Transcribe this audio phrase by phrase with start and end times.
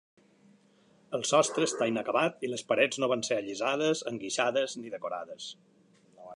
[1.17, 5.51] El sostre està inacabat i les parets no van ser allisades, enguixades ni decorades.